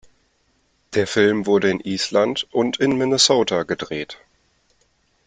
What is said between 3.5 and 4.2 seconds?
gedreht.